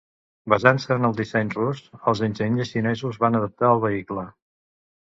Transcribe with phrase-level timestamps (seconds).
[0.53, 4.27] Basant-se en el disseny rus, els enginyers xinesos van adaptar el vehicle.